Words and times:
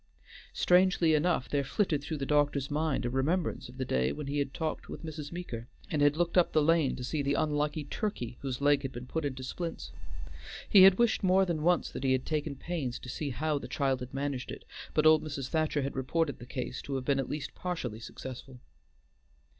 Strangely 0.53 1.13
enough 1.13 1.47
there 1.47 1.63
flitted 1.63 2.01
through 2.01 2.17
the 2.17 2.25
doctor's 2.25 2.71
mind 2.71 3.05
a 3.05 3.09
remembrance 3.11 3.69
of 3.69 3.77
the 3.77 3.85
day 3.85 4.11
when 4.11 4.25
he 4.25 4.39
had 4.39 4.51
talked 4.51 4.89
with 4.89 5.05
Mrs. 5.05 5.31
Meeker, 5.31 5.67
and 5.91 6.01
had 6.01 6.17
looked 6.17 6.39
up 6.39 6.53
the 6.53 6.61
lane 6.63 6.95
to 6.95 7.03
see 7.03 7.21
the 7.21 7.35
unlucky 7.35 7.83
turkey 7.83 8.39
whose 8.41 8.61
leg 8.61 8.81
had 8.81 8.91
been 8.91 9.05
put 9.05 9.25
into 9.25 9.43
splints. 9.43 9.91
He 10.67 10.81
had 10.81 10.97
wished 10.97 11.21
more 11.21 11.45
than 11.45 11.61
once 11.61 11.91
that 11.91 12.03
he 12.03 12.13
had 12.13 12.25
taken 12.25 12.55
pains 12.55 12.97
to 12.97 13.09
see 13.09 13.29
how 13.29 13.59
the 13.59 13.67
child 13.67 13.99
had 13.99 14.11
managed 14.11 14.49
it; 14.49 14.65
but 14.95 15.05
old 15.05 15.23
Mrs. 15.23 15.49
Thacher 15.49 15.83
had 15.83 15.95
reported 15.95 16.39
the 16.39 16.47
case 16.47 16.81
to 16.81 16.95
have 16.95 17.05
been 17.05 17.19
at 17.19 17.29
least 17.29 17.53
partially 17.53 17.99
successful. 17.99 18.59